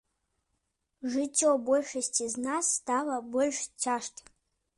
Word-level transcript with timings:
Жыццё 1.15 1.49
большасці 1.67 2.25
з 2.37 2.47
нас 2.47 2.65
стала 2.79 3.15
больш 3.37 3.57
цяжкім. 3.87 4.27